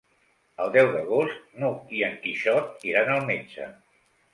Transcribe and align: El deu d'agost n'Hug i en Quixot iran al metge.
El 0.65 0.71
deu 0.75 0.89
d'agost 0.95 1.45
n'Hug 1.59 1.95
i 2.01 2.03
en 2.11 2.19
Quixot 2.27 2.91
iran 2.95 3.17
al 3.19 3.27
metge. 3.33 3.75